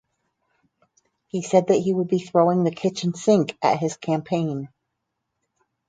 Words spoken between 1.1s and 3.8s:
He said that he would be "throwing the kitchen sink" at